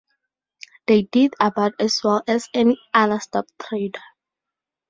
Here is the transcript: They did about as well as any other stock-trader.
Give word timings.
They 0.87 1.03
did 1.03 1.35
about 1.39 1.73
as 1.79 2.01
well 2.03 2.23
as 2.27 2.49
any 2.55 2.81
other 2.91 3.19
stock-trader. 3.19 4.01